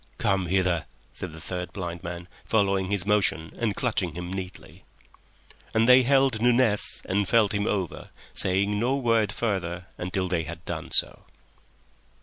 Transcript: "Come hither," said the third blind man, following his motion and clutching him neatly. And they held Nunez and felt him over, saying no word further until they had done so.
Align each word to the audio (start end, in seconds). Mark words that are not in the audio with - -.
"Come 0.17 0.47
hither," 0.47 0.85
said 1.13 1.31
the 1.31 1.39
third 1.39 1.71
blind 1.73 2.01
man, 2.03 2.27
following 2.43 2.87
his 2.89 3.05
motion 3.05 3.53
and 3.59 3.75
clutching 3.75 4.15
him 4.15 4.33
neatly. 4.33 4.83
And 5.75 5.87
they 5.87 6.01
held 6.01 6.41
Nunez 6.41 7.03
and 7.05 7.27
felt 7.27 7.53
him 7.53 7.67
over, 7.67 8.09
saying 8.33 8.79
no 8.79 8.95
word 8.95 9.31
further 9.31 9.85
until 9.99 10.27
they 10.27 10.41
had 10.45 10.65
done 10.65 10.89
so. 10.89 11.25